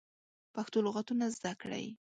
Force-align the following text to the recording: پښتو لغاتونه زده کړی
پښتو 0.53 0.77
لغاتونه 0.85 1.25
زده 1.37 1.53
کړی 1.61 1.85